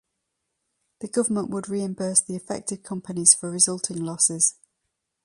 [1.01, 4.55] The government would reimburse the affected companies for resulting losses.